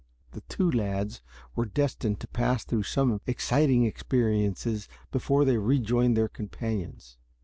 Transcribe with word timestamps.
The 0.31 0.41
two 0.49 0.71
lads 0.71 1.21
were 1.55 1.67
destined 1.67 2.19
to 2.21 2.27
pass 2.27 2.63
through 2.65 2.81
some 2.89 3.21
exciting 3.27 3.85
experiences 3.85 4.89
before 5.11 5.45
they 5.45 5.57
rejoined 5.59 6.17
their 6.17 6.27
companions. 6.27 7.17